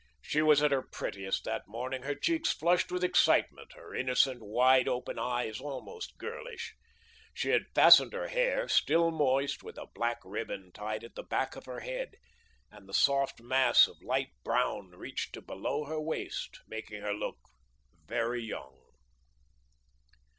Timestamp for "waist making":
16.01-17.01